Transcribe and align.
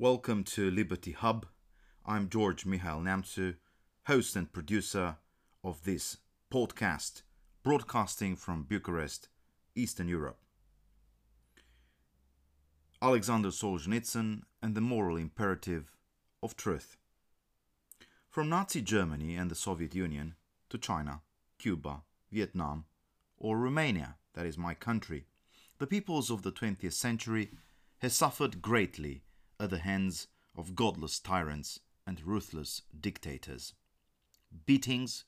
Welcome 0.00 0.44
to 0.44 0.70
Liberty 0.70 1.12
Hub. 1.12 1.44
I'm 2.06 2.30
George 2.30 2.64
Mihail 2.64 3.00
Neamțu, 3.00 3.56
host 4.06 4.34
and 4.34 4.50
producer 4.50 5.16
of 5.62 5.84
this 5.84 6.16
podcast, 6.50 7.20
broadcasting 7.62 8.34
from 8.34 8.62
Bucharest, 8.62 9.28
Eastern 9.74 10.08
Europe. 10.08 10.38
Alexander 13.02 13.50
Solzhenitsyn 13.50 14.40
and 14.62 14.74
the 14.74 14.80
moral 14.80 15.18
imperative 15.18 15.94
of 16.42 16.56
truth. 16.56 16.96
From 18.30 18.48
Nazi 18.48 18.80
Germany 18.80 19.36
and 19.36 19.50
the 19.50 19.54
Soviet 19.54 19.94
Union 19.94 20.34
to 20.70 20.78
China, 20.78 21.20
Cuba, 21.58 22.04
Vietnam, 22.32 22.86
or 23.36 23.58
Romania, 23.58 24.14
that 24.32 24.46
is 24.46 24.56
my 24.56 24.72
country, 24.72 25.26
the 25.76 25.86
peoples 25.86 26.30
of 26.30 26.40
the 26.40 26.52
20th 26.52 26.94
century 26.94 27.50
has 27.98 28.16
suffered 28.16 28.62
greatly 28.62 29.24
at 29.60 29.70
the 29.70 29.78
hands 29.78 30.26
of 30.56 30.74
godless 30.74 31.20
tyrants 31.20 31.80
and 32.06 32.20
ruthless 32.26 32.82
dictators. 32.98 33.74
Beatings, 34.66 35.24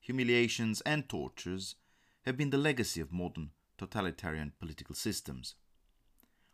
humiliations, 0.00 0.80
and 0.82 1.08
tortures 1.08 1.76
have 2.24 2.36
been 2.36 2.50
the 2.50 2.58
legacy 2.58 3.00
of 3.00 3.12
modern 3.12 3.50
totalitarian 3.78 4.52
political 4.58 4.94
systems. 4.94 5.54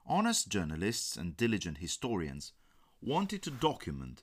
Honest 0.06 0.48
journalists 0.48 1.16
and 1.16 1.36
diligent 1.36 1.78
historians 1.78 2.52
wanted 3.00 3.42
to 3.42 3.50
document 3.50 4.22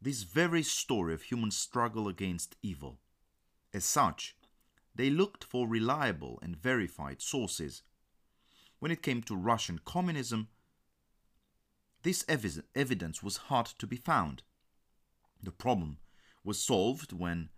this 0.00 0.22
very 0.22 0.62
story 0.62 1.14
of 1.14 1.22
human 1.22 1.50
struggle 1.50 2.08
against 2.08 2.56
evil. 2.62 2.98
As 3.72 3.84
such, 3.84 4.34
they 4.94 5.10
looked 5.10 5.44
for 5.44 5.68
reliable 5.68 6.38
and 6.42 6.56
verified 6.56 7.22
sources. 7.22 7.82
When 8.78 8.90
it 8.90 9.02
came 9.02 9.22
to 9.22 9.36
Russian 9.36 9.80
communism, 9.84 10.48
this 12.02 12.22
evi- 12.24 12.62
evidence 12.74 13.22
was 13.22 13.48
hard 13.48 13.66
to 13.66 13.86
be 13.86 13.96
found. 13.96 14.42
The 15.42 15.52
problem 15.52 15.98
was 16.44 16.60
solved 16.60 17.12
when 17.12 17.50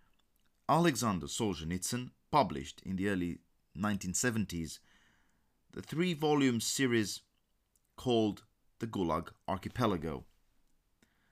Alexander 0.69 1.27
Solzhenitsyn 1.27 2.11
published 2.31 2.83
in 2.85 2.97
the 2.97 3.09
early 3.09 3.39
1970s 3.77 4.79
the 5.73 5.83
three 5.83 6.15
volume 6.15 6.61
series 6.61 7.23
called 7.97 8.45
The 8.79 8.87
Gulag 8.87 9.31
Archipelago. 9.49 10.25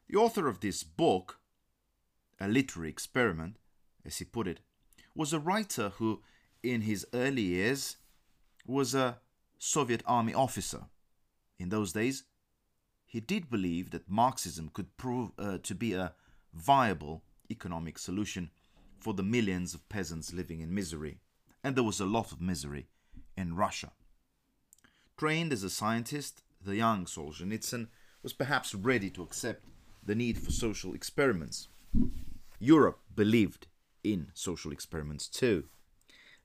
The 0.09 0.19
author 0.19 0.49
of 0.49 0.61
this 0.61 0.83
book, 0.83 1.39
a 2.41 2.49
literary 2.49 2.91
experiment, 2.91 3.57
as 4.05 4.19
he 4.19 4.25
put 4.25 4.49
it, 4.49 4.61
was 5.15 5.33
a 5.33 5.39
writer 5.39 5.91
who, 5.91 6.23
in 6.63 6.83
his 6.83 7.07
early 7.15 7.43
years, 7.43 7.97
was 8.67 8.95
a 8.95 9.19
Soviet 9.59 10.03
army 10.07 10.35
officer. 10.35 10.87
In 11.59 11.69
those 11.69 11.93
days, 11.93 12.25
he 13.13 13.21
did 13.21 13.51
believe 13.51 13.91
that 13.91 14.09
Marxism 14.09 14.71
could 14.73 14.97
prove 14.97 15.33
uh, 15.39 15.59
to 15.63 15.75
be 15.75 15.93
a 15.93 16.15
viable 16.55 17.23
economic 17.51 17.99
solution 17.99 18.51
for 18.99 19.13
the 19.13 19.23
millions 19.23 19.75
of 19.75 19.87
peasants 19.91 20.33
living 20.33 20.61
in 20.61 20.75
misery. 20.75 21.19
And 21.63 21.77
there 21.77 21.85
was 21.85 22.01
a 22.01 22.07
lot 22.07 22.33
of 22.33 22.41
misery 22.41 22.87
in 23.37 23.55
Russia. 23.55 23.93
Trained 25.19 25.53
as 25.53 25.63
a 25.63 25.69
scientist, 25.69 26.43
the 26.65 26.77
young 26.77 27.05
Solzhenitsyn 27.05 27.89
was 28.23 28.33
perhaps 28.33 28.75
ready 28.75 29.11
to 29.11 29.23
accept 29.23 29.67
the 30.03 30.15
need 30.15 30.39
for 30.39 30.51
social 30.51 30.95
experiments. 30.95 31.69
Europe 32.59 33.01
believed 33.15 33.67
in 34.03 34.29
social 34.33 34.73
experiments 34.73 35.29
too. 35.29 35.65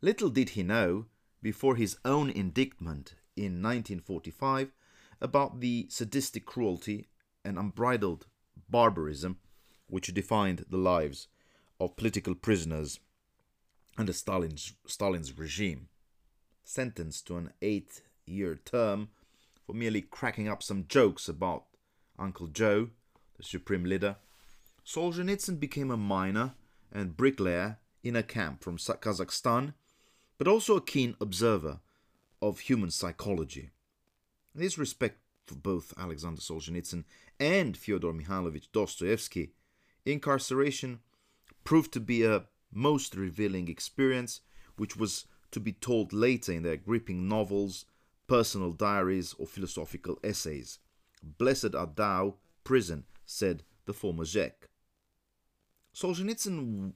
Little 0.01 0.29
did 0.29 0.49
he 0.49 0.63
know, 0.63 1.05
before 1.41 1.77
his 1.77 1.95
own 2.03 2.29
indictment 2.29 3.15
in 3.37 3.63
1945, 3.63 4.73
about 5.21 5.59
the 5.59 5.87
sadistic 5.89 6.45
cruelty 6.45 7.07
and 7.43 7.57
unbridled 7.57 8.27
barbarism 8.69 9.37
which 9.87 10.13
defined 10.13 10.65
the 10.69 10.77
lives 10.77 11.27
of 11.79 11.95
political 11.95 12.35
prisoners 12.35 12.99
under 13.97 14.13
Stalin's, 14.13 14.73
Stalin's 14.85 15.37
regime. 15.37 15.87
Sentenced 16.63 17.25
to 17.27 17.37
an 17.37 17.51
eight 17.61 18.01
year 18.25 18.59
term 18.63 19.09
for 19.65 19.73
merely 19.73 20.01
cracking 20.01 20.47
up 20.47 20.61
some 20.61 20.85
jokes 20.87 21.27
about 21.29 21.65
Uncle 22.19 22.47
Joe, 22.47 22.89
the 23.37 23.43
supreme 23.43 23.83
leader, 23.83 24.17
Solzhenitsyn 24.85 25.59
became 25.59 25.91
a 25.91 25.97
miner 25.97 26.53
and 26.91 27.17
bricklayer 27.17 27.77
in 28.03 28.15
a 28.15 28.23
camp 28.23 28.63
from 28.63 28.77
Kazakhstan, 28.77 29.73
but 30.37 30.47
also 30.47 30.75
a 30.77 30.81
keen 30.81 31.15
observer 31.19 31.79
of 32.41 32.59
human 32.59 32.91
psychology. 32.91 33.71
In 34.57 34.63
this 34.63 34.79
respect 34.79 35.19
for 35.45 35.53
both 35.53 35.93
Alexander 35.99 36.41
Solzhenitsyn 36.41 37.03
and 37.39 37.77
Fyodor 37.77 38.11
Mikhailovich 38.11 38.71
Dostoevsky, 38.73 39.51
incarceration 40.03 41.01
proved 41.63 41.93
to 41.93 41.99
be 41.99 42.23
a 42.23 42.45
most 42.73 43.15
revealing 43.15 43.67
experience, 43.67 44.41
which 44.75 44.97
was 44.97 45.25
to 45.51 45.59
be 45.59 45.73
told 45.73 46.11
later 46.11 46.53
in 46.53 46.63
their 46.63 46.75
gripping 46.75 47.27
novels, 47.27 47.85
personal 48.25 48.71
diaries, 48.71 49.35
or 49.37 49.45
philosophical 49.45 50.17
essays. 50.23 50.79
Blessed 51.21 51.75
art 51.75 51.95
thou, 51.95 52.37
prison, 52.63 53.03
said 53.27 53.61
the 53.85 53.93
former 53.93 54.25
Zek. 54.25 54.69
Solzhenitsyn 55.93 56.93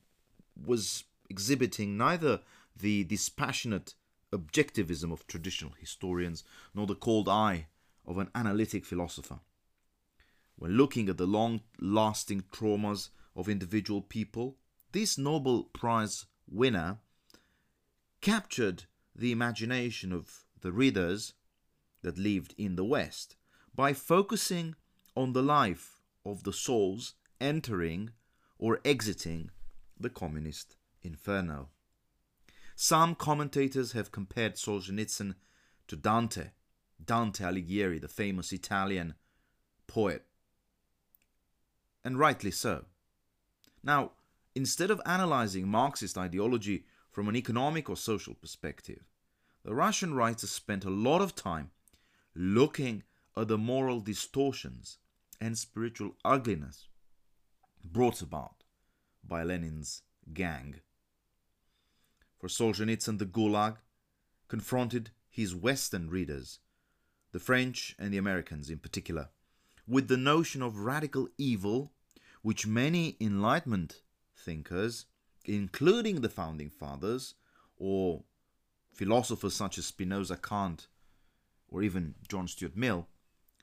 was 0.66 1.04
exhibiting 1.30 1.96
neither 1.96 2.42
the 2.76 3.04
dispassionate 3.04 3.94
objectivism 4.32 5.12
of 5.12 5.28
traditional 5.28 5.74
historians 5.80 6.44
nor 6.74 6.88
the 6.88 6.96
cold 6.96 7.28
eye 7.28 7.68
of 8.06 8.18
an 8.18 8.30
analytic 8.34 8.86
philosopher. 8.86 9.40
When 10.56 10.72
looking 10.72 11.10
at 11.10 11.18
the 11.18 11.26
long 11.26 11.62
lasting 11.80 12.44
traumas 12.52 13.10
of 13.36 13.50
individual 13.50 14.02
people, 14.02 14.58
this 14.92 15.18
Nobel 15.18 15.64
Prize 15.74 16.26
winner 16.50 17.00
captured 18.22 18.84
the 19.16 19.32
imagination 19.32 20.12
of 20.12 20.46
the 20.62 20.72
readers 20.72 21.34
that 22.04 22.18
lived 22.18 22.54
in 22.58 22.76
the 22.76 22.86
West 22.86 23.36
by 23.74 23.94
focusing 23.94 24.76
on 25.16 25.34
the 25.34 25.42
life 25.42 26.00
of 26.26 26.44
the 26.44 26.54
souls 26.54 27.16
entering 27.40 28.12
or 28.60 28.80
exiting 28.86 29.50
the 30.00 30.10
communist 30.10 30.76
inferno. 31.02 31.70
Some 32.84 33.14
commentators 33.14 33.92
have 33.92 34.12
compared 34.12 34.56
Solzhenitsyn 34.56 35.36
to 35.88 35.96
Dante, 35.96 36.50
Dante 37.06 37.44
Alighieri, 37.44 38.02
the 38.02 38.08
famous 38.08 38.52
Italian 38.52 39.14
poet. 39.86 40.26
And 42.04 42.18
rightly 42.18 42.50
so. 42.50 42.86
Now, 43.84 44.14
instead 44.56 44.90
of 44.90 45.00
analyzing 45.06 45.68
Marxist 45.68 46.18
ideology 46.18 46.86
from 47.12 47.30
an 47.30 47.36
economic 47.36 47.88
or 47.88 47.96
social 47.96 48.34
perspective, 48.34 49.04
the 49.64 49.76
Russian 49.76 50.16
writer 50.16 50.48
spent 50.48 50.84
a 50.84 50.90
lot 50.90 51.22
of 51.22 51.36
time 51.36 51.70
looking 52.34 53.04
at 53.38 53.48
the 53.48 53.60
moral 53.60 54.00
distortions 54.00 54.98
and 55.40 55.56
spiritual 55.56 56.16
ugliness 56.26 56.88
brought 57.84 58.24
about 58.24 58.64
by 59.24 59.44
Lenin's 59.44 60.02
gang. 60.34 60.78
For 62.42 62.48
Solzhenitsyn, 62.48 63.20
the 63.20 63.28
Gulag 63.28 63.78
confronted 64.48 65.12
his 65.30 65.54
Western 65.54 66.10
readers, 66.10 66.58
the 67.34 67.40
French 67.40 67.96
and 68.00 68.12
the 68.12 68.18
Americans 68.18 68.72
in 68.72 68.80
particular, 68.80 69.30
with 69.88 70.08
the 70.08 70.18
notion 70.18 70.64
of 70.64 70.80
radical 70.80 71.30
evil 71.38 71.94
which 72.42 72.66
many 72.66 73.16
Enlightenment 73.22 74.02
thinkers, 74.36 75.06
including 75.46 76.22
the 76.22 76.30
Founding 76.30 76.72
Fathers 76.72 77.36
or 77.78 78.24
philosophers 78.92 79.54
such 79.54 79.78
as 79.78 79.86
Spinoza, 79.86 80.36
Kant, 80.36 80.88
or 81.68 81.84
even 81.84 82.16
John 82.28 82.48
Stuart 82.48 82.76
Mill, 82.76 83.08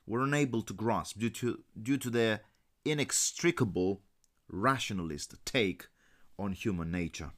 were 0.07 0.23
unable 0.23 0.61
to 0.61 0.73
grasp 0.73 1.19
due 1.19 1.29
to, 1.31 1.65
due 1.83 1.97
to 1.97 2.09
their 2.09 2.43
inextricable 2.85 4.03
rationalist 4.47 5.35
take 5.43 5.87
on 6.37 6.53
human 6.53 6.91
nature. 6.91 7.33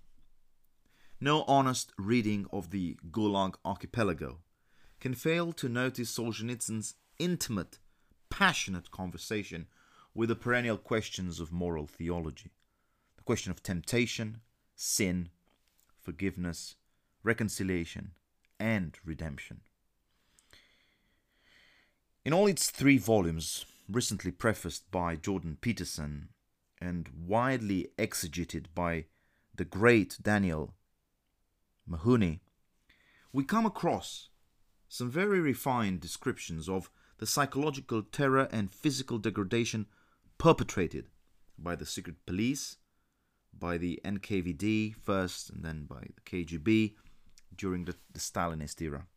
No 1.24 1.44
honest 1.44 1.94
reading 2.00 2.48
of 2.52 2.72
the 2.72 2.98
Gulag 3.12 3.54
Archipelago 3.64 4.40
can 5.00 5.14
fail 5.14 5.54
to 5.54 5.70
notice 5.70 6.18
Solzhenitsyn's 6.18 6.96
intimate, 7.20 7.78
passionate 8.32 8.90
conversation 8.90 9.68
with 10.16 10.30
the 10.30 10.36
perennial 10.36 10.78
questions 10.78 11.40
of 11.40 11.52
moral 11.52 11.86
theology 11.86 12.50
the 13.18 13.24
question 13.24 13.52
of 13.52 13.62
temptation, 13.62 14.42
sin, 14.76 15.30
forgiveness, 16.02 16.74
reconciliation, 17.22 18.14
and 18.60 18.98
redemption. 19.06 19.62
In 22.26 22.34
all 22.34 22.48
its 22.48 22.72
three 22.72 22.98
volumes, 22.98 23.64
recently 23.88 24.32
prefaced 24.32 24.90
by 24.90 25.18
Jordan 25.18 25.60
Peterson 25.62 26.30
and 26.82 27.10
widely 27.28 27.90
exegeted 28.00 28.66
by 28.74 29.06
the 29.54 29.66
great 29.66 30.18
Daniel 30.20 30.74
Mahoney, 31.92 32.40
we 33.34 33.44
come 33.44 33.66
across 33.66 34.30
some 34.88 35.12
very 35.12 35.42
refined 35.42 36.00
descriptions 36.00 36.70
of 36.70 36.90
the 37.18 37.26
psychological 37.28 38.02
terror 38.02 38.48
and 38.50 38.74
physical 38.74 39.18
degradation 39.18 39.86
perpetrated 40.38 41.10
by 41.58 41.76
the 41.76 41.86
secret 41.86 42.16
police, 42.26 42.78
by 43.54 43.78
the 43.78 44.00
NKVD 44.06 44.96
first, 44.96 45.50
and 45.50 45.66
then 45.66 45.84
by 45.84 46.08
the 46.16 46.22
KGB 46.22 46.96
during 47.54 47.84
the, 47.84 47.96
the 48.14 48.20
Stalinist 48.20 48.82
era. 48.82 49.08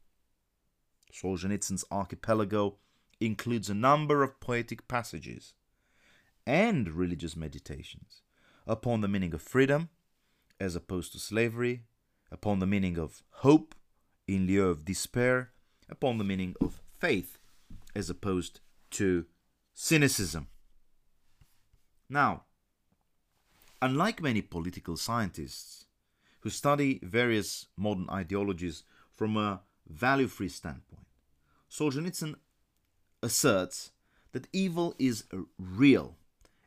Solzhenitsyn's 1.13 1.85
archipelago 1.93 2.79
includes 3.21 3.71
a 3.71 3.75
number 3.75 4.25
of 4.25 4.41
poetic 4.41 4.89
passages 4.89 5.55
and 6.45 6.91
religious 6.91 7.37
meditations 7.37 8.23
upon 8.67 9.01
the 9.01 9.09
meaning 9.09 9.33
of 9.33 9.43
freedom 9.43 9.91
as 10.59 10.75
opposed 10.75 11.13
to 11.13 11.21
slavery, 11.21 11.85
upon 12.31 12.59
the 12.59 12.67
meaning 12.67 12.99
of 12.99 13.23
hope 13.31 13.75
in 14.27 14.47
lieu 14.47 14.69
of 14.69 14.85
despair, 14.85 15.51
upon 15.89 16.19
the 16.19 16.25
meaning 16.25 16.55
of 16.61 16.81
faith 16.99 17.39
as 17.95 18.11
opposed 18.11 18.61
to 18.91 19.27
cynicism. 19.75 20.49
Now, 22.09 22.45
unlike 23.83 24.23
many 24.23 24.43
political 24.43 24.97
scientists 24.97 25.87
who 26.41 26.51
study 26.51 27.01
various 27.03 27.67
modern 27.77 28.09
ideologies 28.11 28.85
from 29.15 29.37
a 29.37 29.63
value 29.87 30.29
free 30.29 30.49
standpoint, 30.49 31.07
Solzhenitsyn 31.71 32.35
asserts 33.23 33.91
that 34.33 34.49
evil 34.53 34.95
is 34.99 35.25
real 35.59 36.17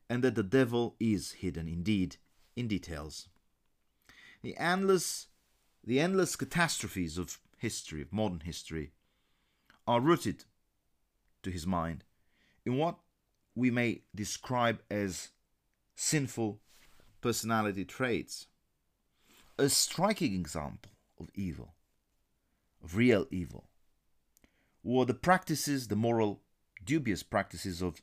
and 0.10 0.24
that 0.24 0.36
the 0.36 0.44
devil 0.44 0.96
is 1.00 1.34
hidden 1.34 1.68
indeed 1.68 2.18
in 2.56 2.68
details. 2.68 3.28
The 4.42 4.58
endless, 4.58 5.28
the 5.88 6.02
endless 6.02 6.36
catastrophes 6.36 7.18
of 7.18 7.40
history, 7.60 8.02
of 8.02 8.12
modern 8.12 8.42
history, 8.42 8.92
are 9.88 10.02
rooted, 10.02 10.44
to 11.42 11.50
his 11.50 11.66
mind, 11.66 12.04
in 12.66 12.76
what 12.76 12.98
we 13.56 13.72
may 13.72 14.02
describe 14.14 14.82
as 14.92 15.30
sinful 15.96 16.60
personality 17.22 17.86
traits. 17.86 18.48
A 19.58 19.70
striking 19.70 20.34
example 20.34 20.92
of 21.22 21.30
evil, 21.34 21.74
of 22.84 22.98
real 22.98 23.26
evil, 23.32 23.70
were 24.84 25.06
the 25.06 25.14
practices, 25.14 25.88
the 25.88 25.96
moral, 25.96 26.42
dubious 26.84 27.24
practices 27.24 27.82
of 27.82 28.02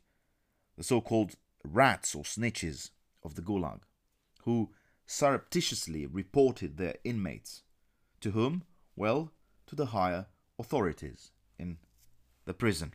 the 0.79 0.85
so 0.85 1.03
called 1.03 1.35
rats 1.63 2.15
or 2.15 2.23
snitches 2.25 2.93
of 3.23 3.35
the 3.35 3.43
Gulag, 3.43 3.81
who 4.45 4.71
surreptitiously 5.05 6.07
reported 6.07 6.79
their 6.79 6.95
inmates. 7.05 7.63
To 8.25 8.31
whom? 8.31 8.65
Well, 8.97 9.33
to 9.67 9.77
the 9.77 9.85
higher 9.85 10.29
authorities 10.59 11.33
in 11.59 11.77
the 12.47 12.55
prison. 12.55 12.95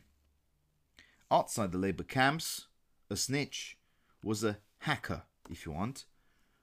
Outside 1.30 1.70
the 1.70 1.78
labor 1.78 2.02
camps, 2.02 2.66
a 3.08 3.14
snitch 3.14 3.78
was 4.24 4.42
a 4.42 4.58
hacker, 4.78 5.22
if 5.48 5.64
you 5.64 5.70
want, 5.70 6.04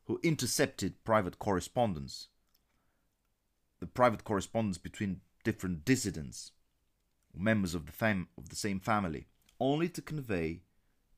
who 0.08 0.20
intercepted 0.22 1.02
private 1.06 1.40
correspondence. 1.40 2.28
The 3.80 3.86
private 3.86 4.26
correspondence 4.26 4.78
between 4.78 5.22
different 5.46 5.86
dissidents, 5.86 6.52
members 7.34 7.74
of 7.74 7.86
the, 7.86 7.94
fam- 7.94 8.28
of 8.38 8.50
the 8.50 8.58
same 8.58 8.82
family, 8.82 9.28
only 9.62 9.88
to 9.88 10.02
convey 10.02 10.64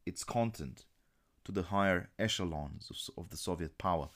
its 0.06 0.24
content 0.24 0.86
to 1.45 1.52
the 1.52 1.63
higher 1.63 2.12
echelons 2.19 2.92
of, 2.92 3.24
of 3.24 3.31
the 3.31 3.38
Soviet 3.38 3.80
power. 3.80 4.10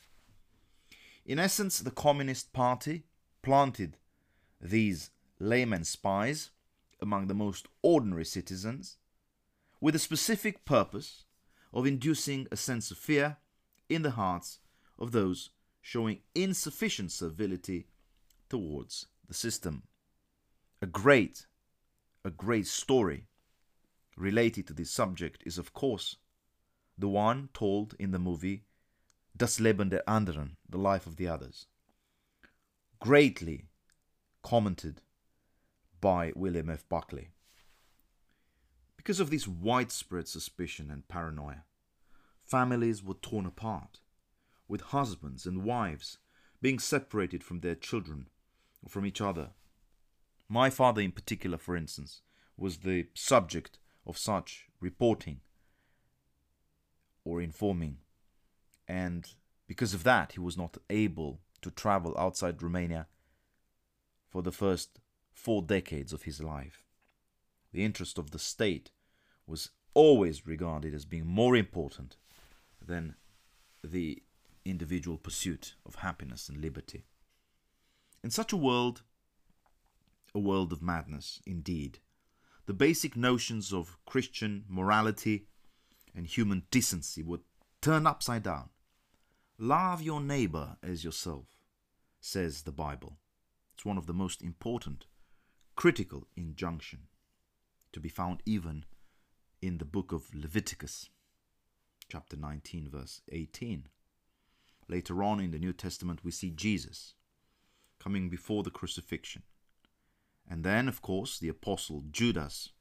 In 1.25 1.39
essence, 1.39 1.79
the 1.79 1.89
Communist 1.89 2.53
Party 2.53 3.05
planted 3.43 3.97
these 4.59 5.11
layman 5.39 5.83
spies 5.83 6.49
among 7.01 7.27
the 7.27 7.33
most 7.35 7.67
ordinary 7.83 8.25
citizens 8.25 8.97
with 9.81 9.93
a 9.93 9.99
specific 9.99 10.63
purpose 10.65 11.25
of 11.73 11.85
inducing 11.85 12.47
a 12.51 12.55
sense 12.55 12.89
of 12.89 12.97
fear 12.97 13.37
in 13.89 14.01
the 14.01 14.11
hearts 14.11 14.59
of 14.97 15.11
those 15.11 15.49
showing 15.81 16.19
insufficient 16.33 17.11
servility 17.11 17.87
towards 18.49 19.07
the 19.27 19.33
system. 19.33 19.83
A 20.81 20.85
great, 20.85 21.45
a 22.23 22.29
great 22.29 22.67
story 22.67 23.27
related 24.15 24.67
to 24.67 24.73
this 24.73 24.91
subject 24.91 25.43
is, 25.45 25.57
of 25.57 25.73
course, 25.73 26.15
the 26.97 27.09
one 27.09 27.49
told 27.53 27.95
in 27.99 28.11
the 28.11 28.19
movie 28.19 28.63
Das 29.35 29.59
Leben 29.59 29.89
der 29.89 30.03
anderen, 30.07 30.51
The 30.69 30.77
Life 30.77 31.07
of 31.07 31.17
the 31.17 31.27
Others. 31.27 31.67
Greatly 33.03 33.65
commented 34.43 35.01
by 35.99 36.31
William 36.37 36.69
F. 36.69 36.87
Buckley. 36.87 37.31
Because 38.95 39.19
of 39.19 39.29
this 39.29 39.45
widespread 39.45 40.29
suspicion 40.29 40.89
and 40.89 41.05
paranoia, 41.09 41.65
families 42.45 43.03
were 43.03 43.15
torn 43.15 43.45
apart, 43.45 43.99
with 44.69 44.79
husbands 44.79 45.45
and 45.45 45.65
wives 45.65 46.19
being 46.61 46.79
separated 46.79 47.43
from 47.43 47.59
their 47.59 47.75
children 47.75 48.29
or 48.81 48.87
from 48.87 49.05
each 49.05 49.19
other. 49.19 49.49
My 50.47 50.69
father, 50.69 51.01
in 51.01 51.11
particular, 51.11 51.57
for 51.57 51.75
instance, 51.75 52.21
was 52.55 52.77
the 52.77 53.07
subject 53.13 53.79
of 54.07 54.17
such 54.17 54.67
reporting 54.79 55.41
or 57.25 57.41
informing. 57.41 57.97
And 58.87 59.27
because 59.67 59.93
of 59.93 60.05
that, 60.05 60.31
he 60.31 60.39
was 60.39 60.55
not 60.55 60.77
able 60.89 61.41
to 61.63 61.71
travel 61.71 62.15
outside 62.17 62.61
Romania 62.61 63.07
for 64.29 64.41
the 64.41 64.51
first 64.51 64.99
four 65.33 65.61
decades 65.61 66.13
of 66.13 66.23
his 66.23 66.41
life. 66.41 66.83
The 67.71 67.83
interest 67.83 68.17
of 68.17 68.31
the 68.31 68.39
state 68.39 68.91
was 69.47 69.71
always 69.93 70.47
regarded 70.47 70.93
as 70.93 71.05
being 71.05 71.25
more 71.25 71.55
important 71.55 72.17
than 72.81 73.15
the 73.83 74.21
individual 74.65 75.17
pursuit 75.17 75.75
of 75.85 75.95
happiness 75.95 76.49
and 76.49 76.61
liberty. 76.61 77.05
In 78.23 78.29
such 78.29 78.53
a 78.53 78.57
world, 78.57 79.01
a 80.33 80.39
world 80.39 80.71
of 80.71 80.81
madness 80.81 81.41
indeed, 81.45 81.99
the 82.65 82.73
basic 82.73 83.15
notions 83.15 83.73
of 83.73 83.97
Christian 84.05 84.63
morality 84.69 85.47
and 86.15 86.25
human 86.25 86.63
decency 86.71 87.21
were 87.21 87.39
turned 87.81 88.07
upside 88.07 88.43
down. 88.43 88.69
Love 89.59 90.01
your 90.01 90.19
neighbor 90.19 90.77
as 90.81 91.03
yourself, 91.03 91.45
says 92.19 92.63
the 92.63 92.71
Bible. 92.71 93.17
It's 93.75 93.85
one 93.85 93.97
of 93.97 94.07
the 94.07 94.13
most 94.13 94.41
important, 94.41 95.05
critical 95.75 96.27
injunction 96.35 97.07
to 97.91 97.99
be 97.99 98.09
found 98.09 98.41
even 98.45 98.85
in 99.61 99.77
the 99.77 99.85
book 99.85 100.11
of 100.11 100.33
Leviticus, 100.33 101.09
chapter 102.09 102.35
19, 102.35 102.89
verse 102.89 103.21
18. 103.31 103.87
Later 104.89 105.23
on 105.23 105.39
in 105.39 105.51
the 105.51 105.59
New 105.59 105.73
Testament, 105.73 106.21
we 106.23 106.31
see 106.31 106.49
Jesus 106.49 107.13
coming 107.99 108.29
before 108.29 108.63
the 108.63 108.71
crucifixion. 108.71 109.43
And 110.49 110.63
then, 110.65 110.87
of 110.89 111.01
course, 111.01 111.39
the 111.39 111.47
apostle 111.47 112.03
Judas, 112.11 112.71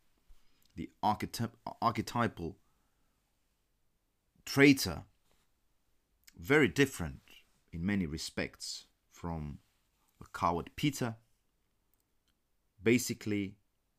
the 0.74 0.90
archetypal 1.02 2.56
traitor, 4.44 5.04
very 6.38 6.68
different 6.68 7.20
in 7.72 7.84
many 7.84 8.06
respects 8.06 8.86
from 9.10 9.58
the 10.20 10.26
coward 10.32 10.70
Peter, 10.76 11.16
basically 12.82 13.56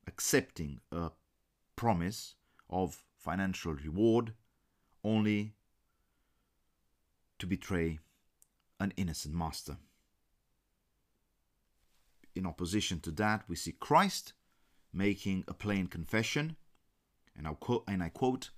accepting 0.08 0.80
a 0.92 1.12
promise 1.76 2.36
of 2.70 3.04
financial 3.18 3.74
reward 3.74 4.34
only 5.04 5.54
to 7.40 7.48
betray 7.48 8.00
an 8.80 8.94
innocent 8.98 9.34
master. 9.34 9.78
In 12.36 12.46
opposition 12.46 13.00
to 13.02 13.12
that, 13.12 13.44
we 13.48 13.56
see 13.56 13.74
Christ 13.74 14.34
making 14.92 15.44
a 15.48 15.54
plain 15.54 15.88
confession, 15.88 16.56
and, 17.36 17.48
i 17.48 17.54
quote, 17.54 17.84
and 17.88 18.04
I 18.04 18.10
quote, 18.10 18.50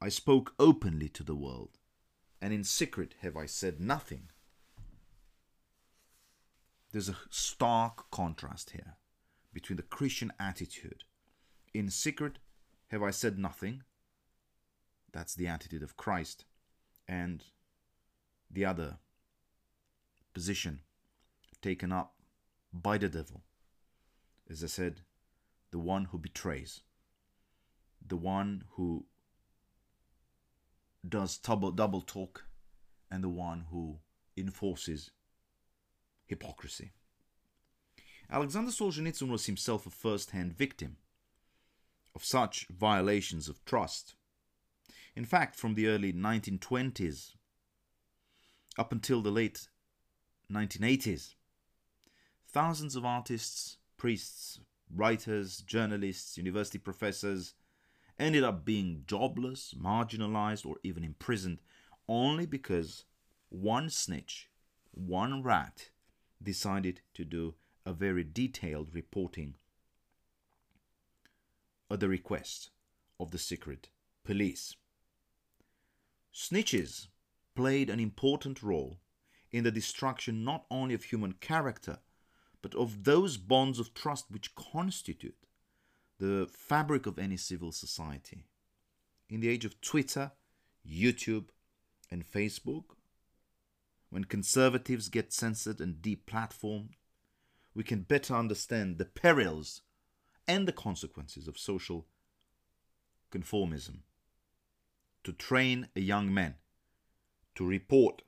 I 0.00 0.08
spoke 0.08 0.54
openly 0.58 1.08
to 1.10 1.22
the 1.22 1.34
world, 1.34 1.78
and 2.46 2.54
in 2.54 2.62
secret 2.62 3.16
have 3.22 3.36
I 3.36 3.46
said 3.46 3.80
nothing. 3.80 4.28
There's 6.92 7.08
a 7.08 7.16
stark 7.28 8.08
contrast 8.12 8.70
here 8.70 8.98
between 9.52 9.78
the 9.78 9.82
Christian 9.82 10.32
attitude. 10.38 11.02
In 11.74 11.90
secret 11.90 12.38
have 12.92 13.02
I 13.02 13.10
said 13.10 13.36
nothing. 13.36 13.82
That's 15.10 15.34
the 15.34 15.48
attitude 15.48 15.82
of 15.82 15.96
Christ. 15.96 16.44
And 17.08 17.42
the 18.48 18.64
other 18.64 18.98
position 20.32 20.82
taken 21.60 21.90
up 21.90 22.14
by 22.72 22.96
the 22.96 23.08
devil. 23.08 23.42
As 24.48 24.62
I 24.62 24.68
said, 24.68 25.00
the 25.72 25.80
one 25.80 26.04
who 26.04 26.18
betrays, 26.18 26.82
the 28.06 28.16
one 28.16 28.62
who 28.74 29.06
does 31.08 31.38
double, 31.38 31.70
double 31.70 32.00
talk 32.00 32.44
and 33.10 33.22
the 33.22 33.28
one 33.28 33.66
who 33.70 33.98
enforces 34.36 35.10
hypocrisy. 36.26 36.92
Alexander 38.30 38.70
Solzhenitsyn 38.70 39.28
was 39.28 39.46
himself 39.46 39.86
a 39.86 39.90
first 39.90 40.30
hand 40.30 40.56
victim 40.56 40.96
of 42.14 42.24
such 42.24 42.66
violations 42.68 43.48
of 43.48 43.64
trust. 43.64 44.16
In 45.14 45.24
fact, 45.24 45.54
from 45.54 45.74
the 45.74 45.86
early 45.86 46.12
1920s 46.12 47.34
up 48.78 48.92
until 48.92 49.22
the 49.22 49.30
late 49.30 49.68
1980s, 50.52 51.34
thousands 52.48 52.96
of 52.96 53.04
artists, 53.04 53.78
priests, 53.96 54.60
writers, 54.94 55.58
journalists, 55.58 56.36
university 56.36 56.78
professors 56.78 57.54
ended 58.18 58.44
up 58.44 58.64
being 58.64 59.04
jobless, 59.06 59.74
marginalized, 59.78 60.64
or 60.64 60.76
even 60.82 61.04
imprisoned 61.04 61.58
only 62.08 62.46
because 62.46 63.04
one 63.48 63.90
snitch, 63.90 64.48
one 64.92 65.42
rat, 65.42 65.90
decided 66.42 67.00
to 67.14 67.24
do 67.24 67.54
a 67.84 67.92
very 67.92 68.24
detailed 68.24 68.94
reporting 68.94 69.54
at 71.90 72.00
the 72.00 72.08
request 72.08 72.70
of 73.20 73.30
the 73.30 73.38
secret 73.38 73.88
police. 74.24 74.74
Snitches 76.34 77.08
played 77.54 77.88
an 77.88 78.00
important 78.00 78.62
role 78.62 78.98
in 79.50 79.64
the 79.64 79.70
destruction 79.70 80.44
not 80.44 80.66
only 80.70 80.94
of 80.94 81.04
human 81.04 81.32
character, 81.34 81.98
but 82.60 82.74
of 82.74 83.04
those 83.04 83.36
bonds 83.36 83.78
of 83.78 83.94
trust 83.94 84.26
which 84.30 84.54
constitute 84.54 85.46
the 86.18 86.48
fabric 86.50 87.06
of 87.06 87.18
any 87.18 87.36
civil 87.36 87.72
society. 87.72 88.46
In 89.28 89.40
the 89.40 89.48
age 89.48 89.64
of 89.64 89.80
Twitter, 89.80 90.32
YouTube, 90.88 91.46
and 92.10 92.24
Facebook, 92.24 92.84
when 94.10 94.24
conservatives 94.24 95.08
get 95.08 95.32
censored 95.32 95.80
and 95.80 95.96
deplatformed, 95.96 96.94
we 97.74 97.82
can 97.82 98.00
better 98.00 98.34
understand 98.34 98.96
the 98.96 99.04
perils 99.04 99.82
and 100.48 100.66
the 100.66 100.72
consequences 100.72 101.48
of 101.48 101.58
social 101.58 102.06
conformism. 103.30 103.98
To 105.24 105.32
train 105.32 105.88
a 105.96 106.00
young 106.00 106.32
man 106.32 106.54
to 107.56 107.66
report 107.66 108.22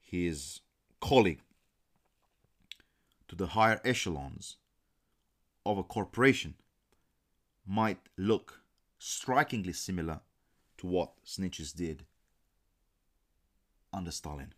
his 0.00 0.60
colleague 1.00 1.40
to 3.26 3.34
the 3.34 3.48
higher 3.48 3.80
echelons 3.84 4.56
of 5.66 5.78
a 5.78 5.82
corporation 5.82 6.54
might 7.66 7.98
look 8.16 8.60
strikingly 8.98 9.72
similar 9.72 10.20
to 10.78 10.86
what 10.86 11.12
snitches 11.24 11.74
did 11.74 12.04
under 13.92 14.10
Stalin. 14.10 14.54